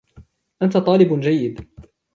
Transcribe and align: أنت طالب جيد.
أنت 0.61 0.77
طالب 0.77 1.19
جيد. 1.19 1.69